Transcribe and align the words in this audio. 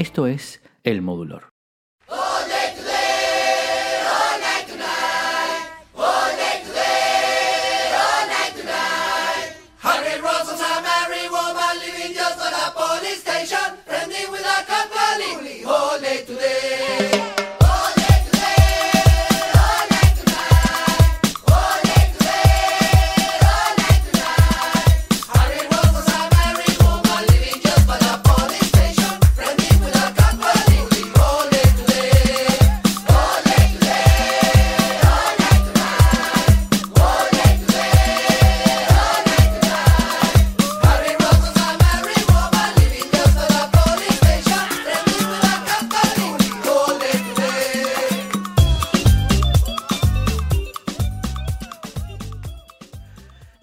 Esto 0.00 0.26
es 0.26 0.62
El 0.82 1.02
Modulor. 1.02 1.50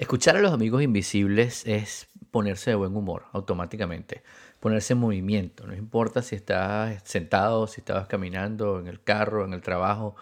Escuchar 0.07 0.37
a 0.37 0.39
los 0.39 0.53
amigos 0.53 0.81
invisibles 0.81 1.67
es 1.67 2.07
ponerse 2.31 2.69
de 2.69 2.77
buen 2.77 2.95
humor 2.95 3.25
automáticamente, 3.33 4.23
ponerse 4.61 4.93
en 4.93 4.99
movimiento, 4.99 5.67
no 5.67 5.75
importa 5.75 6.21
si 6.21 6.37
estás 6.37 7.01
sentado, 7.03 7.67
si 7.67 7.81
estabas 7.81 8.07
caminando 8.07 8.79
en 8.79 8.87
el 8.87 9.03
carro, 9.03 9.43
en 9.43 9.51
el 9.51 9.61
trabajo, 9.61 10.15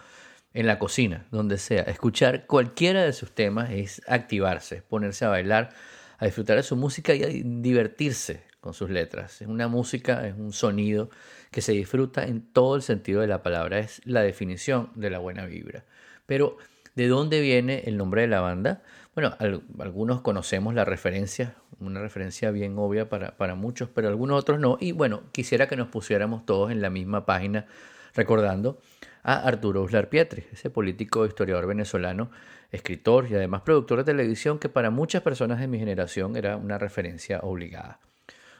en 0.52 0.66
la 0.66 0.80
cocina, 0.80 1.28
donde 1.30 1.56
sea. 1.56 1.82
Escuchar 1.82 2.46
cualquiera 2.46 3.04
de 3.04 3.12
sus 3.12 3.32
temas 3.32 3.70
es 3.70 4.02
activarse, 4.08 4.82
ponerse 4.82 5.24
a 5.24 5.28
bailar, 5.28 5.70
a 6.18 6.24
disfrutar 6.24 6.56
de 6.56 6.64
su 6.64 6.74
música 6.74 7.14
y 7.14 7.22
a 7.22 7.28
divertirse 7.28 8.42
con 8.60 8.74
sus 8.74 8.90
letras. 8.90 9.40
Es 9.40 9.46
una 9.46 9.68
música, 9.68 10.26
es 10.26 10.34
un 10.34 10.52
sonido 10.52 11.10
que 11.52 11.60
se 11.60 11.70
disfruta 11.70 12.24
en 12.24 12.40
todo 12.40 12.74
el 12.74 12.82
sentido 12.82 13.20
de 13.20 13.28
la 13.28 13.44
palabra, 13.44 13.78
es 13.78 14.00
la 14.04 14.22
definición 14.22 14.90
de 14.96 15.10
la 15.10 15.20
buena 15.20 15.46
vibra. 15.46 15.84
Pero, 16.26 16.56
¿de 16.96 17.06
dónde 17.06 17.40
viene 17.40 17.84
el 17.86 17.96
nombre 17.96 18.22
de 18.22 18.26
la 18.26 18.40
banda? 18.40 18.82
Bueno, 19.16 19.34
algunos 19.78 20.20
conocemos 20.20 20.74
la 20.74 20.84
referencia, 20.84 21.54
una 21.80 22.02
referencia 22.02 22.50
bien 22.50 22.76
obvia 22.76 23.08
para, 23.08 23.34
para 23.38 23.54
muchos, 23.54 23.88
pero 23.88 24.08
algunos 24.08 24.38
otros 24.38 24.60
no. 24.60 24.76
Y 24.78 24.92
bueno, 24.92 25.22
quisiera 25.32 25.68
que 25.68 25.74
nos 25.74 25.88
pusiéramos 25.88 26.44
todos 26.44 26.70
en 26.70 26.82
la 26.82 26.90
misma 26.90 27.24
página 27.24 27.64
recordando 28.14 28.78
a 29.22 29.36
Arturo 29.48 29.80
Uslar 29.80 30.10
Pietri, 30.10 30.44
ese 30.52 30.68
político 30.68 31.24
historiador 31.24 31.66
venezolano, 31.66 32.30
escritor 32.70 33.26
y 33.30 33.34
además 33.36 33.62
productor 33.62 34.00
de 34.00 34.04
televisión 34.04 34.58
que 34.58 34.68
para 34.68 34.90
muchas 34.90 35.22
personas 35.22 35.60
de 35.60 35.66
mi 35.66 35.78
generación 35.78 36.36
era 36.36 36.58
una 36.58 36.76
referencia 36.76 37.40
obligada. 37.40 38.00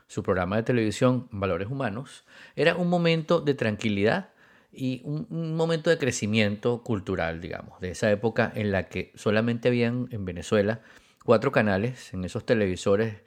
Su 0.07 0.23
programa 0.23 0.57
de 0.57 0.63
televisión 0.63 1.29
Valores 1.33 1.69
Humanos 1.69 2.25
era 2.55 2.77
un 2.77 2.89
momento 2.89 3.43
de 3.43 3.53
tranquilidad 3.53 4.31
y 4.77 5.03
un, 5.05 5.57
momento 5.57 5.91
de 5.91 5.99
crecimiento 5.99 6.83
cultural, 6.83 7.41
digamos, 7.41 7.81
de 7.81 7.91
esa 7.91 8.11
época 8.11 8.53
en 8.55 8.73
la 8.73 8.89
que 8.89 9.13
solamente 9.15 9.69
habían 9.69 10.09
en 10.11 10.25
Venezuela 10.25 10.81
cuatro 11.25 11.51
canales 11.51 12.13
en 12.13 12.25
esos 12.25 12.45
televisores 12.45 13.23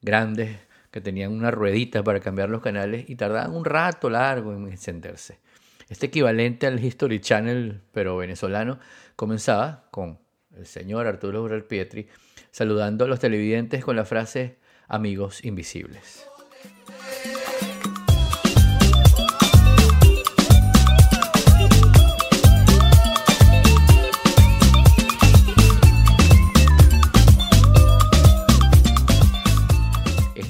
grandes 0.00 0.58
que 0.90 1.00
tenían 1.00 1.32
una 1.32 1.50
ruedita 1.50 2.02
para 2.02 2.20
cambiar 2.20 2.50
los 2.50 2.62
canales 2.62 3.08
y 3.08 3.16
tardaban 3.16 3.54
un 3.54 3.64
rato 3.64 4.10
largo 4.10 4.52
en 4.52 4.68
encenderse. 4.68 5.40
Este 5.88 6.06
equivalente 6.06 6.66
al 6.66 6.82
History 6.82 7.20
Channel, 7.20 7.82
pero 7.92 8.16
venezolano, 8.16 8.78
comenzaba 9.16 9.88
con 9.90 10.18
el 10.56 10.66
señor 10.66 11.06
Arturo 11.06 11.42
Ural 11.42 11.64
Pietri 11.64 12.08
saludando 12.50 13.04
a 13.04 13.08
los 13.08 13.20
televidentes 13.20 13.84
con 13.84 13.96
la 13.96 14.04
frase 14.04 14.58
amigos 14.88 15.44
invisibles. 15.44 16.31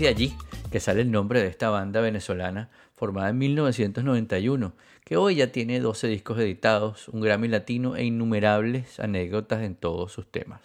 De 0.03 0.09
allí 0.09 0.35
que 0.73 0.81
sale 0.81 1.03
el 1.03 1.13
nombre 1.13 1.41
de 1.41 1.47
esta 1.47 1.71
banda 1.71 2.01
venezolana 2.01 2.71
formada 2.97 3.29
en 3.29 3.39
1991, 3.39 4.73
que 5.05 5.17
hoy 5.17 5.37
ya 5.37 5.53
tiene 5.53 5.79
12 5.79 6.09
discos 6.09 6.41
editados, 6.41 7.07
un 7.07 7.21
Grammy 7.21 7.47
latino 7.47 7.95
e 7.95 8.03
innumerables 8.03 8.99
anécdotas 8.99 9.63
en 9.63 9.77
todos 9.77 10.11
sus 10.11 10.27
temas. 10.27 10.61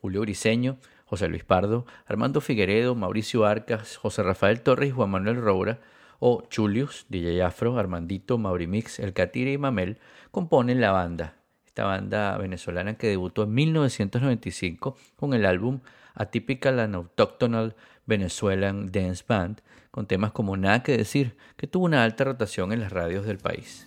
Julio 0.00 0.22
Briceño, 0.22 0.78
José 1.04 1.28
Luis 1.28 1.44
Pardo, 1.44 1.86
Armando 2.06 2.40
Figueredo, 2.40 2.96
Mauricio 2.96 3.46
Arcas, 3.46 3.96
José 3.96 4.24
Rafael 4.24 4.60
Torres 4.60 4.92
Juan 4.92 5.10
Manuel 5.10 5.36
Roura, 5.36 5.78
o 6.18 6.42
Chulius, 6.50 7.06
DJ 7.10 7.40
Afro, 7.42 7.78
Armandito, 7.78 8.38
Maurimix, 8.38 8.98
El 8.98 9.12
Catire 9.12 9.52
y 9.52 9.58
Mamel 9.58 9.98
componen 10.32 10.80
la 10.80 10.90
banda. 10.90 11.36
Esta 11.64 11.84
banda 11.84 12.36
venezolana 12.38 12.94
que 12.94 13.06
debutó 13.06 13.44
en 13.44 13.54
1995 13.54 14.96
con 15.14 15.32
el 15.32 15.46
álbum 15.46 15.78
Atypical 16.18 16.80
and 16.80 16.94
Autochthonal 16.94 17.74
Venezuelan 18.06 18.90
Dance 18.92 19.24
Band, 19.26 19.60
con 19.90 20.06
temas 20.06 20.32
como 20.32 20.56
Nada 20.56 20.82
que 20.82 20.96
decir, 20.96 21.36
que 21.56 21.66
tuvo 21.66 21.86
una 21.86 22.04
alta 22.04 22.24
rotación 22.24 22.72
en 22.72 22.80
las 22.80 22.92
radios 22.92 23.24
del 23.24 23.38
país. 23.38 23.86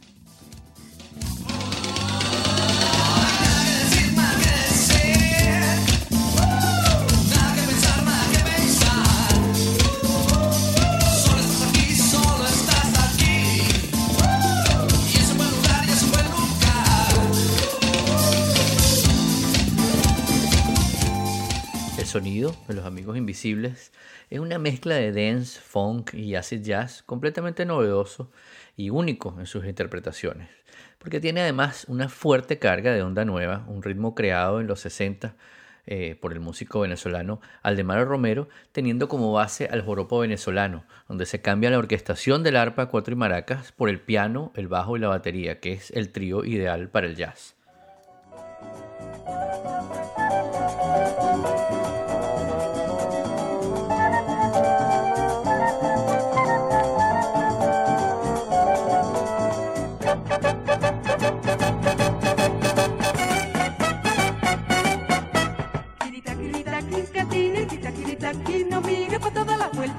Sonido 22.11 22.53
de 22.67 22.73
los 22.73 22.83
amigos 22.83 23.15
invisibles 23.15 23.93
es 24.29 24.41
una 24.41 24.59
mezcla 24.59 24.95
de 24.95 25.13
dance, 25.13 25.61
funk 25.61 26.13
y 26.13 26.35
acid 26.35 26.61
jazz 26.61 27.03
completamente 27.03 27.65
novedoso 27.65 28.33
y 28.75 28.89
único 28.89 29.33
en 29.39 29.45
sus 29.45 29.63
interpretaciones, 29.65 30.49
porque 30.97 31.21
tiene 31.21 31.39
además 31.39 31.85
una 31.87 32.09
fuerte 32.09 32.59
carga 32.59 32.91
de 32.91 33.01
onda 33.01 33.23
nueva, 33.23 33.63
un 33.69 33.81
ritmo 33.81 34.13
creado 34.13 34.59
en 34.59 34.67
los 34.67 34.81
60 34.81 35.37
eh, 35.85 36.17
por 36.19 36.33
el 36.33 36.41
músico 36.41 36.81
venezolano 36.81 37.39
Aldemaro 37.63 38.03
Romero, 38.03 38.49
teniendo 38.73 39.07
como 39.07 39.31
base 39.31 39.69
al 39.71 39.81
joropo 39.81 40.19
venezolano, 40.19 40.83
donde 41.07 41.25
se 41.25 41.41
cambia 41.41 41.69
la 41.69 41.77
orquestación 41.77 42.43
del 42.43 42.57
arpa, 42.57 42.87
cuatro 42.87 43.13
y 43.13 43.17
maracas 43.17 43.71
por 43.71 43.87
el 43.87 44.01
piano, 44.01 44.51
el 44.55 44.67
bajo 44.67 44.97
y 44.97 44.99
la 44.99 45.07
batería, 45.07 45.61
que 45.61 45.71
es 45.71 45.91
el 45.91 46.11
trío 46.11 46.43
ideal 46.43 46.89
para 46.89 47.07
el 47.07 47.15
jazz. 47.15 47.55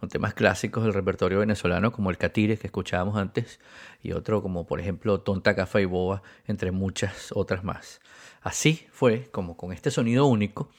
con 0.00 0.08
temas 0.08 0.34
clásicos 0.34 0.82
del 0.82 0.94
repertorio 0.94 1.38
venezolano 1.38 1.92
como 1.92 2.10
el 2.10 2.18
Catire 2.18 2.56
que 2.56 2.66
escuchábamos 2.66 3.16
antes 3.16 3.60
y 4.02 4.12
otro 4.12 4.42
como 4.42 4.66
por 4.66 4.80
ejemplo 4.80 5.20
Tonta 5.20 5.54
Cafa 5.54 5.80
y 5.80 5.84
Boba, 5.84 6.22
entre 6.46 6.72
muchas 6.72 7.30
otras 7.34 7.62
más. 7.62 8.00
Así 8.40 8.86
fue 8.90 9.28
como 9.30 9.56
con 9.56 9.72
este 9.72 9.90
sonido 9.90 10.26
único 10.26 10.70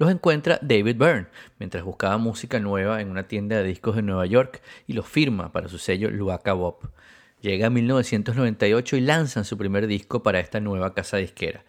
los 0.00 0.10
encuentra 0.10 0.58
David 0.62 0.96
Byrne 0.96 1.26
mientras 1.58 1.84
buscaba 1.84 2.16
música 2.16 2.58
nueva 2.58 3.02
en 3.02 3.10
una 3.10 3.28
tienda 3.28 3.58
de 3.58 3.64
discos 3.64 3.96
de 3.96 4.02
Nueva 4.02 4.24
York 4.24 4.62
y 4.86 4.94
los 4.94 5.06
firma 5.06 5.52
para 5.52 5.68
su 5.68 5.76
sello 5.76 6.10
Luaca 6.10 6.54
Bob. 6.54 6.90
Llega 7.42 7.66
a 7.66 7.70
1998 7.70 8.96
y 8.96 9.00
lanzan 9.02 9.44
su 9.44 9.58
primer 9.58 9.86
disco 9.86 10.22
para 10.22 10.40
esta 10.40 10.58
nueva 10.58 10.94
casa 10.94 11.18
disquera, 11.18 11.64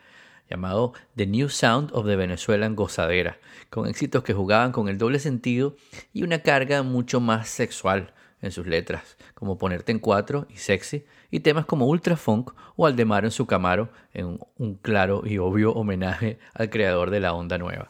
llamado 0.52 0.94
The 1.16 1.26
New 1.26 1.50
Sound 1.50 1.92
of 1.94 2.06
the 2.06 2.16
Venezuelan 2.16 2.76
Gozadera, 2.76 3.38
con 3.70 3.88
éxitos 3.88 4.24
que 4.24 4.34
jugaban 4.34 4.74
con 4.74 4.90
el 4.90 4.98
doble 4.98 5.18
sentido 5.18 5.76
y 6.14 6.24
una 6.24 6.40
carga 6.40 6.84
mucho 6.84 7.22
más 7.22 7.48
sexual 7.48 8.14
en 8.42 8.52
sus 8.52 8.68
letras, 8.68 9.18
como 9.34 9.58
Ponerte 9.58 9.92
en 9.92 10.00
Cuatro 10.00 10.48
y 10.50 10.58
Sexy, 10.58 11.06
y 11.30 11.40
temas 11.40 11.66
como 11.66 11.88
Ultra 11.88 12.18
Funk 12.18 12.52
o 12.76 12.86
Aldemaro 12.86 13.28
en 13.28 13.32
su 13.32 13.46
Camaro, 13.46 13.90
en 14.14 14.40
un 14.58 14.76
claro 14.76 15.24
y 15.26 15.38
obvio 15.38 15.72
homenaje 15.72 16.38
al 16.54 16.70
creador 16.70 17.12
de 17.12 17.22
la 17.22 17.34
onda 17.34 17.58
nueva. 17.58 17.88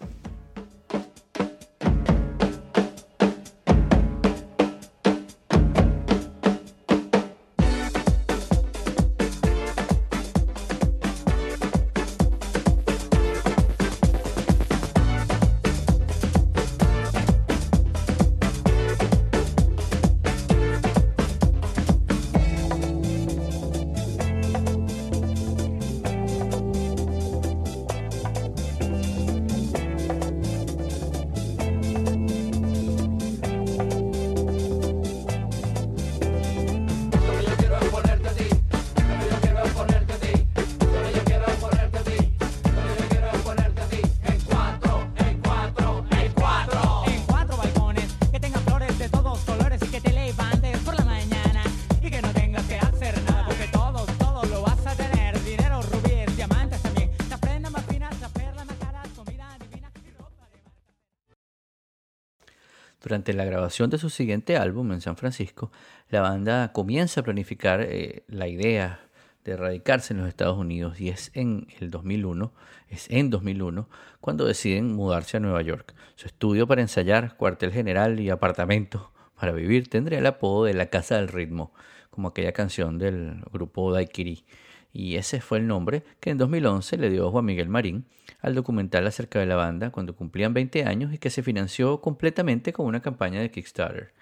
La 63.27 63.45
grabación 63.45 63.91
de 63.91 63.99
su 63.99 64.09
siguiente 64.09 64.57
álbum 64.57 64.91
en 64.93 64.99
San 64.99 65.15
Francisco, 65.15 65.71
la 66.09 66.21
banda 66.21 66.73
comienza 66.73 67.21
a 67.21 67.23
planificar 67.23 67.81
eh, 67.81 68.23
la 68.27 68.47
idea 68.47 68.99
de 69.45 69.55
radicarse 69.55 70.13
en 70.13 70.19
los 70.19 70.27
Estados 70.27 70.57
Unidos 70.57 70.99
y 70.99 71.09
es 71.09 71.29
en 71.35 71.67
el 71.79 71.91
2001, 71.91 72.51
es 72.89 73.07
en 73.11 73.29
2001 73.29 73.87
cuando 74.19 74.45
deciden 74.45 74.93
mudarse 74.93 75.37
a 75.37 75.39
Nueva 75.39 75.61
York. 75.61 75.93
Su 76.15 76.25
estudio 76.25 76.65
para 76.65 76.81
ensayar, 76.81 77.37
cuartel 77.37 77.71
general 77.71 78.19
y 78.19 78.31
apartamento 78.31 79.11
para 79.39 79.51
vivir 79.51 79.87
tendría 79.87 80.17
el 80.17 80.25
apodo 80.25 80.65
de 80.65 80.73
la 80.73 80.87
Casa 80.87 81.17
del 81.17 81.27
Ritmo, 81.27 81.73
como 82.09 82.29
aquella 82.29 82.53
canción 82.53 82.97
del 82.97 83.43
grupo 83.51 83.93
Daiquiri 83.93 84.45
y 84.93 85.15
ese 85.15 85.41
fue 85.41 85.59
el 85.59 85.67
nombre 85.67 86.03
que 86.19 86.31
en 86.31 86.37
2011 86.37 86.97
le 86.97 87.09
dio 87.09 87.31
Juan 87.31 87.45
Miguel 87.45 87.69
Marín 87.69 88.05
al 88.41 88.55
documental 88.55 89.07
acerca 89.07 89.39
de 89.39 89.45
la 89.45 89.55
banda 89.55 89.91
cuando 89.91 90.15
cumplían 90.15 90.53
20 90.53 90.85
años 90.85 91.13
y 91.13 91.17
que 91.17 91.29
se 91.29 91.43
financió 91.43 92.01
completamente 92.01 92.73
con 92.73 92.85
una 92.85 93.01
campaña 93.01 93.39
de 93.39 93.51
Kickstarter. 93.51 94.13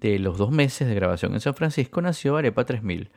De 0.00 0.18
los 0.18 0.38
dos 0.38 0.50
meses 0.50 0.88
de 0.88 0.94
grabación 0.94 1.34
en 1.34 1.40
San 1.40 1.54
Francisco 1.54 2.00
nació 2.00 2.36
Arepa 2.36 2.64
3000, 2.64 3.10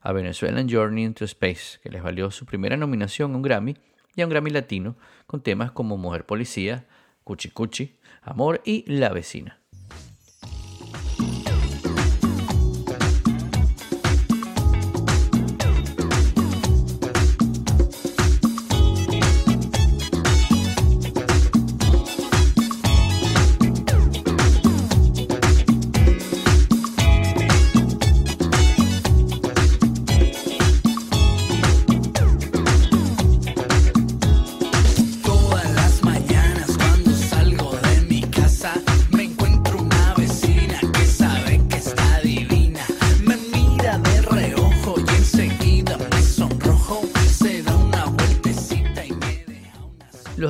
a 0.00 0.12
Venezuelan 0.12 0.68
Journey 0.68 1.04
into 1.04 1.24
Space, 1.24 1.78
que 1.82 1.90
les 1.90 2.02
valió 2.02 2.30
su 2.30 2.44
primera 2.44 2.76
nominación 2.76 3.32
a 3.32 3.36
un 3.36 3.42
Grammy 3.42 3.76
y 4.14 4.22
a 4.22 4.26
un 4.26 4.30
Grammy 4.30 4.50
Latino 4.50 4.96
con 5.26 5.42
temas 5.42 5.72
como 5.72 5.96
Mujer 5.96 6.26
Policía, 6.26 6.86
Cuchi 7.24 7.50
Cuchi, 7.50 7.96
Amor 8.22 8.60
y 8.64 8.84
La 8.90 9.10
Vecina. 9.10 9.63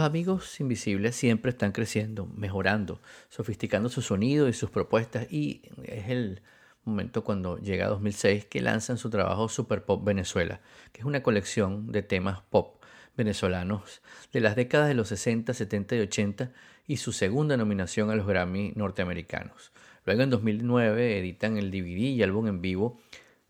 Amigos 0.03 0.61
invisibles 0.61 1.17
siempre 1.17 1.51
están 1.51 1.73
creciendo, 1.73 2.27
mejorando, 2.27 3.01
sofisticando 3.29 3.89
su 3.89 4.03
sonido 4.03 4.49
y 4.49 4.53
sus 4.53 4.71
propuestas 4.71 5.27
y 5.31 5.63
es 5.85 6.09
el 6.09 6.43
momento 6.85 7.25
cuando 7.25 7.59
llega 7.59 7.89
2006 7.89 8.47
que 8.47 8.61
lanzan 8.61 8.99
su 8.99 9.11
trabajo 9.11 9.49
Super 9.49 9.85
Pop 9.85 10.05
Venezuela, 10.05 10.61
que 10.93 11.01
es 11.01 11.05
una 11.05 11.23
colección 11.23 11.91
de 11.93 12.03
temas 12.03 12.41
pop 12.43 12.83
venezolanos 13.17 14.03
de 14.33 14.41
las 14.41 14.57
décadas 14.57 14.89
de 14.89 14.95
los 14.95 15.09
60, 15.09 15.55
70 15.55 15.97
y 15.97 16.01
80 16.01 16.51
y 16.87 16.97
su 16.99 17.13
segunda 17.13 17.57
nominación 17.57 18.11
a 18.11 18.17
los 18.17 18.27
Grammy 18.27 18.73
norteamericanos. 18.77 19.73
Luego 20.05 20.23
en 20.23 20.31
2009 20.31 21.19
editan 21.19 21.57
el 21.57 21.71
DVD 21.71 22.11
y 22.11 22.23
álbum 22.23 22.49
en 22.49 22.61
vivo 22.61 23.01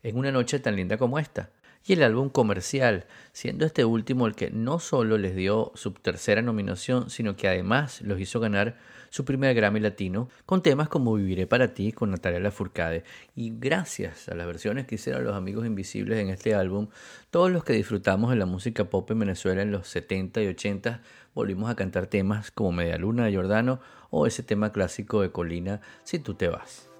en 0.03 0.17
una 0.17 0.31
noche 0.31 0.59
tan 0.59 0.75
linda 0.75 0.97
como 0.97 1.19
esta, 1.19 1.49
y 1.85 1.93
el 1.93 2.03
álbum 2.03 2.29
comercial, 2.29 3.05
siendo 3.31 3.65
este 3.65 3.85
último 3.85 4.25
el 4.25 4.35
que 4.35 4.49
no 4.49 4.79
solo 4.79 5.17
les 5.17 5.35
dio 5.35 5.71
su 5.75 5.91
tercera 5.91 6.41
nominación, 6.41 7.09
sino 7.09 7.35
que 7.35 7.47
además 7.47 8.01
los 8.01 8.19
hizo 8.19 8.39
ganar 8.39 8.77
su 9.11 9.23
primer 9.23 9.55
Grammy 9.55 9.79
Latino 9.79 10.29
con 10.45 10.61
temas 10.61 10.89
como 10.89 11.13
Viviré 11.13 11.47
para 11.47 11.73
ti 11.73 11.91
con 11.91 12.11
Natalia 12.11 12.39
Lafourcade. 12.39 13.03
Y 13.35 13.53
gracias 13.57 14.27
a 14.29 14.35
las 14.35 14.47
versiones 14.47 14.87
que 14.87 14.95
hicieron 14.95 15.23
los 15.23 15.35
amigos 15.35 15.65
invisibles 15.65 16.19
en 16.19 16.29
este 16.29 16.55
álbum, 16.55 16.87
todos 17.29 17.51
los 17.51 17.63
que 17.63 17.73
disfrutamos 17.73 18.31
de 18.31 18.37
la 18.37 18.45
música 18.45 18.89
pop 18.89 19.09
en 19.11 19.19
Venezuela 19.19 19.61
en 19.61 19.71
los 19.71 19.87
70 19.87 20.41
y 20.41 20.47
80 20.47 21.01
volvimos 21.33 21.69
a 21.69 21.75
cantar 21.75 22.07
temas 22.07 22.49
como 22.49 22.71
Media 22.71 22.97
Luna 22.97 23.25
de 23.25 23.35
Jordano 23.35 23.79
o 24.09 24.25
ese 24.25 24.41
tema 24.41 24.71
clásico 24.71 25.21
de 25.21 25.31
Colina 25.31 25.81
Si 26.03 26.19
tú 26.19 26.33
te 26.33 26.47
vas. 26.47 26.94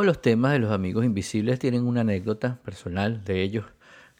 Todos 0.00 0.06
los 0.06 0.22
temas 0.22 0.52
de 0.52 0.60
los 0.60 0.72
amigos 0.72 1.04
invisibles 1.04 1.58
tienen 1.58 1.86
una 1.86 2.00
anécdota 2.00 2.58
personal 2.64 3.22
de 3.22 3.42
ellos 3.42 3.66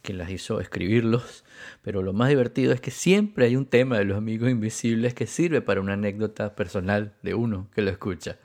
quien 0.03 0.19
las 0.19 0.29
hizo 0.29 0.61
escribirlos, 0.61 1.43
pero 1.81 2.03
lo 2.03 2.13
más 2.13 2.29
divertido 2.29 2.75
es 2.75 2.83
que 2.83 2.91
siempre 2.91 3.47
hay 3.47 3.57
un 3.57 3.65
tema 3.65 3.97
de 3.97 4.05
los 4.05 4.19
amigos 4.19 4.51
invisibles 4.51 5.15
que 5.15 5.27
sirve 5.27 5.63
para 5.63 5.81
una 5.81 5.95
anécdota 5.95 6.55
personal 6.55 7.15
de 7.23 7.33
uno 7.33 7.67
que 7.75 7.81
lo 7.81 7.91
escucha. 7.91 8.37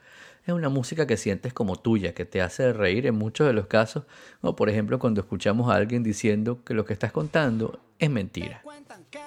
Es 0.46 0.54
una 0.54 0.70
música 0.70 1.06
que 1.06 1.18
sientes 1.18 1.52
como 1.52 1.76
tuya, 1.76 2.14
que 2.14 2.24
te 2.24 2.40
hace 2.40 2.72
reír 2.72 3.04
en 3.04 3.16
muchos 3.16 3.46
de 3.46 3.52
los 3.52 3.66
casos, 3.66 4.04
o 4.40 4.56
por 4.56 4.70
ejemplo 4.70 4.98
cuando 4.98 5.20
escuchamos 5.20 5.70
a 5.70 5.74
alguien 5.74 6.02
diciendo 6.02 6.64
que 6.64 6.72
lo 6.72 6.86
que 6.86 6.94
estás 6.94 7.12
contando 7.12 7.80
es 7.98 8.08
mentira. 8.08 8.62
Que 9.10 9.20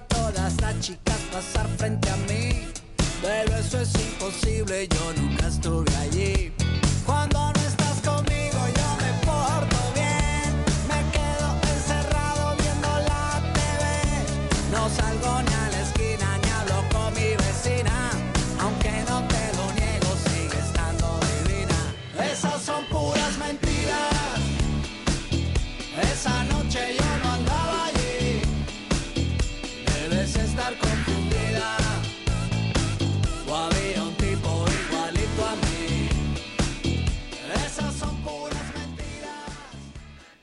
todas 0.00 0.60
las 0.60 0.80
chicas 0.80 1.18
pasar 1.32 1.66
frente 1.76 2.10
a 2.10 2.16
mí. 2.28 2.68
Pero 3.22 3.56
eso 3.56 3.80
es 3.80 3.94
imposible, 3.94 4.88
yo 4.88 5.12
nunca 5.14 5.48
estuve 5.48 5.96
allí. 5.96 6.52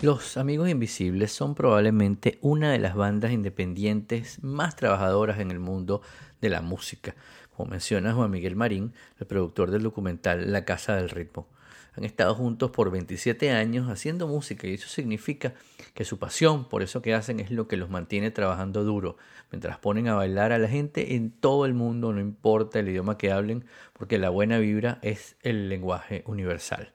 Los 0.03 0.36
Amigos 0.36 0.67
Invisibles 0.67 1.31
son 1.31 1.55
probablemente 1.55 2.38
una 2.41 2.74
de 2.74 2.77
las 2.77 2.93
bandas 2.93 3.31
independientes 3.31 4.43
más 4.43 4.75
trabajadoras 4.75 5.39
en 5.39 5.50
el 5.50 5.60
mundo 5.60 6.01
de 6.41 6.50
la 6.50 6.60
música, 6.60 7.15
como 7.55 7.72
menciona 7.72 8.12
Juan 8.13 8.29
Miguel 8.29 8.57
Marín, 8.57 8.91
el 9.17 9.27
productor 9.27 9.72
del 9.72 9.83
documental 9.83 10.51
La 10.51 10.65
Casa 10.65 10.98
del 10.98 11.10
Ritmo. 11.10 11.48
Han 11.95 12.03
estado 12.03 12.36
juntos 12.36 12.69
por 12.72 12.91
27 12.91 13.51
años 13.51 13.89
haciendo 13.89 14.27
música 14.27 14.67
y 14.67 14.74
eso 14.74 14.89
significa 14.89 15.53
que 15.93 16.03
su 16.03 16.19
pasión 16.19 16.67
por 16.67 16.83
eso 16.83 17.01
que 17.01 17.13
hacen 17.13 17.39
es 17.39 17.50
lo 17.50 17.69
que 17.69 17.77
los 17.77 17.89
mantiene 17.89 18.29
trabajando 18.29 18.83
duro, 18.83 19.15
mientras 19.51 19.77
ponen 19.77 20.10
a 20.10 20.15
bailar 20.15 20.51
a 20.51 20.57
la 20.57 20.67
gente 20.67 21.15
en 21.15 21.31
todo 21.31 21.65
el 21.65 21.75
mundo, 21.75 22.12
no 22.12 22.19
importa 22.19 22.79
el 22.79 22.89
idioma 22.89 23.17
que 23.17 23.31
hablen, 23.31 23.63
porque 23.93 24.17
la 24.17 24.27
buena 24.27 24.57
vibra 24.57 25.00
es 25.01 25.38
el 25.43 25.69
lenguaje 25.69 26.25
universal. 26.27 26.91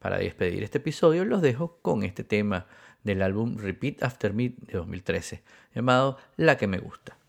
Para 0.00 0.16
despedir 0.16 0.62
este 0.62 0.78
episodio 0.78 1.26
los 1.26 1.42
dejo 1.42 1.78
con 1.82 2.02
este 2.02 2.24
tema 2.24 2.66
del 3.04 3.20
álbum 3.20 3.58
Repeat 3.58 4.02
After 4.02 4.32
Me 4.32 4.54
de 4.56 4.72
2013, 4.72 5.42
llamado 5.74 6.16
La 6.36 6.56
que 6.56 6.66
me 6.66 6.78
gusta. 6.78 7.19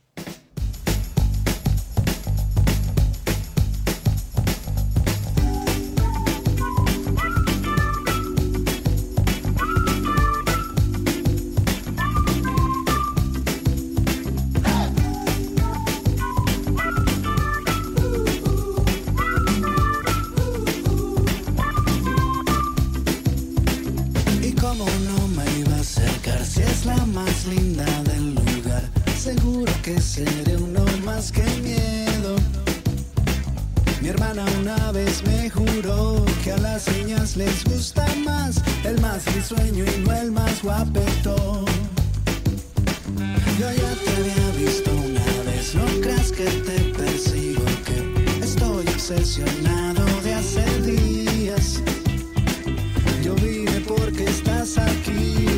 Más 40.31 40.63
guapetón. 40.63 41.65
Yo 43.59 43.67
ya 43.71 43.93
te 44.03 44.09
había 44.17 44.51
visto 44.57 44.91
una 44.91 45.51
vez, 45.51 45.75
no 45.75 45.85
creas 46.01 46.31
que 46.31 46.45
te 46.45 46.79
persigo, 46.97 47.63
que 47.85 48.43
estoy 48.43 48.87
obsesionado 48.87 50.03
de 50.23 50.33
hace 50.33 50.81
días. 50.81 51.81
Yo 53.23 53.35
vine 53.35 53.81
porque 53.87 54.23
estás 54.23 54.77
aquí, 54.77 55.50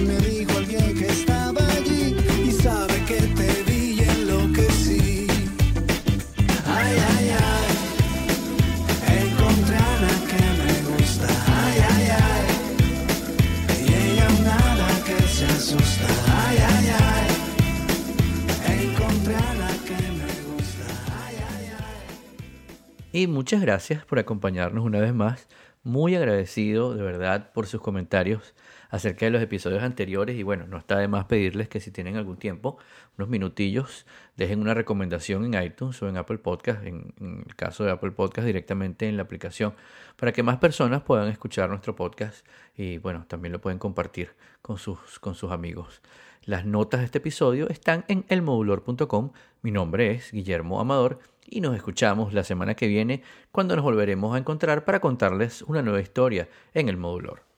Y 23.15 23.27
muchas 23.27 23.61
gracias 23.61 24.03
por 24.05 24.17
acompañarnos 24.17 24.83
una 24.83 24.99
vez 24.99 25.13
más. 25.13 25.47
Muy 25.83 26.15
agradecido 26.15 26.95
de 26.95 27.03
verdad 27.03 27.51
por 27.53 27.67
sus 27.67 27.79
comentarios 27.79 28.55
acerca 28.89 29.27
de 29.27 29.31
los 29.31 29.39
episodios 29.43 29.83
anteriores. 29.83 30.35
Y 30.35 30.41
bueno, 30.41 30.65
no 30.65 30.79
está 30.79 30.97
de 30.97 31.07
más 31.07 31.25
pedirles 31.25 31.69
que 31.69 31.79
si 31.79 31.91
tienen 31.91 32.15
algún 32.17 32.37
tiempo, 32.37 32.79
unos 33.15 33.29
minutillos, 33.29 34.07
dejen 34.35 34.61
una 34.61 34.73
recomendación 34.73 35.45
en 35.45 35.63
iTunes 35.63 36.01
o 36.01 36.09
en 36.09 36.17
Apple 36.17 36.39
Podcast, 36.39 36.83
en, 36.87 37.13
el 37.47 37.55
caso 37.55 37.83
de 37.83 37.91
Apple 37.91 38.13
Podcast 38.13 38.47
directamente 38.47 39.07
en 39.07 39.15
la 39.15 39.21
aplicación, 39.21 39.75
para 40.15 40.31
que 40.31 40.41
más 40.41 40.57
personas 40.57 41.03
puedan 41.03 41.27
escuchar 41.27 41.69
nuestro 41.69 41.95
podcast 41.95 42.43
y 42.75 42.97
bueno, 42.97 43.25
también 43.27 43.51
lo 43.51 43.61
pueden 43.61 43.77
compartir 43.77 44.31
con 44.63 44.79
sus, 44.79 45.19
con 45.19 45.35
sus 45.35 45.51
amigos. 45.51 46.01
Las 46.45 46.65
notas 46.65 46.99
de 46.99 47.05
este 47.05 47.19
episodio 47.19 47.69
están 47.69 48.03
en 48.09 48.25
elmodulor.com. 48.27 49.31
Mi 49.61 49.71
nombre 49.71 50.11
es 50.11 50.33
Guillermo 50.33 50.81
Amador 50.81 51.19
y 51.47 51.61
nos 51.61 51.73
escuchamos 51.73 52.33
la 52.33 52.43
semana 52.43 52.75
que 52.75 52.87
viene 52.87 53.23
cuando 53.53 53.77
nos 53.77 53.85
volveremos 53.85 54.35
a 54.35 54.39
encontrar 54.39 54.83
para 54.83 54.99
contarles 54.99 55.61
una 55.61 55.81
nueva 55.81 56.01
historia 56.01 56.49
en 56.73 56.89
el 56.89 56.97
Modulor. 56.97 57.52